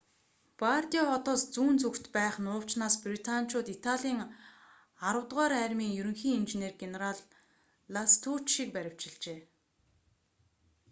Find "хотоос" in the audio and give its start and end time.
1.09-1.41